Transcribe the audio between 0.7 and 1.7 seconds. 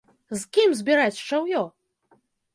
збіраць шчаўе?